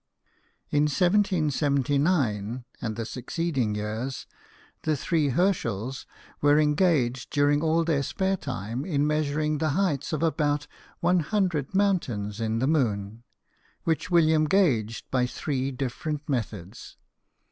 In 0.71 0.87
17/9 0.87 2.63
and 2.81 2.95
the 2.95 3.05
succeeding 3.05 3.75
years 3.75 4.25
the 4.81 4.95
three 4.97 5.27
H 5.27 5.35
^rschels 5.35 6.05
were 6.41 6.57
engaged 6.59 7.29
during 7.29 7.61
all 7.61 7.83
their 7.83 8.01
spare 8.01 8.35
time 8.35 8.83
in 8.83 9.05
measuring 9.05 9.59
the 9.59 9.69
heights 9.77 10.11
of 10.11 10.23
about 10.23 10.65
one 11.01 11.19
hundred 11.19 11.75
mountains 11.75 12.41
in 12.41 12.57
the 12.57 12.65
moon, 12.65 13.21
which 13.83 14.09
William 14.09 14.45
gauged 14.45 15.05
by 15.11 15.27
three 15.27 15.69
different 15.69 16.27
methods. 16.27 16.97